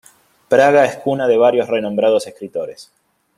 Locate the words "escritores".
2.25-2.91